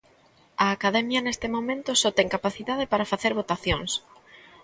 A 0.63 0.67
Academia 0.75 1.25
neste 1.25 1.47
momento 1.55 1.89
só 2.01 2.09
ten 2.17 2.31
capacidade 2.35 2.85
para 2.91 3.09
facer 3.11 3.31
votacións. 3.41 3.91